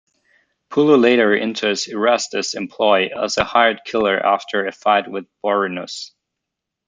Pullo 0.71 0.99
later 0.99 1.31
enters 1.37 1.85
Erastes' 1.87 2.55
employ 2.55 3.09
as 3.15 3.37
a 3.37 3.43
hired 3.43 3.81
killer 3.85 4.17
after 4.17 4.65
a 4.65 4.71
fight 4.71 5.07
with 5.07 5.27
Vorenus. 5.43 6.13